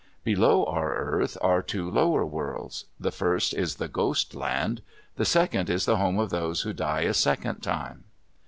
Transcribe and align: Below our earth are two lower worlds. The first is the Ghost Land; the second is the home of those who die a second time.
Below 0.23 0.65
our 0.65 0.95
earth 0.95 1.37
are 1.43 1.61
two 1.61 1.87
lower 1.91 2.25
worlds. 2.25 2.85
The 2.99 3.11
first 3.11 3.53
is 3.53 3.75
the 3.75 3.87
Ghost 3.87 4.33
Land; 4.33 4.81
the 5.15 5.25
second 5.25 5.69
is 5.69 5.85
the 5.85 5.97
home 5.97 6.17
of 6.17 6.31
those 6.31 6.61
who 6.61 6.73
die 6.73 7.01
a 7.01 7.13
second 7.13 7.59
time. 7.59 8.05